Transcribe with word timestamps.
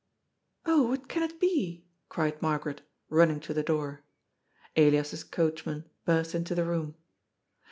^' 0.01 0.03
Oh, 0.65 0.87
what 0.87 1.07
can 1.07 1.21
it 1.21 1.39
be?" 1.39 1.85
cried 2.09 2.41
Margaret, 2.41 2.81
running 3.09 3.39
to 3.41 3.53
the 3.53 3.61
door. 3.61 4.03
Elias's 4.75 5.23
coachman 5.23 5.87
burst 6.05 6.33
into 6.33 6.55
the 6.55 6.65
room. 6.65 6.95